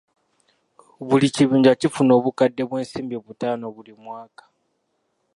Buli 1.07 1.27
kibinja 1.35 1.71
kifuna 1.79 2.11
obukadde 2.19 2.63
bw'ensimbi 2.69 3.15
butaano 3.25 3.65
buli 3.75 3.93
mwaka. 4.03 4.43